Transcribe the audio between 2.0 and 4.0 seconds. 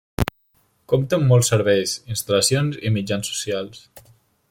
instal·lacions i mitjans socials.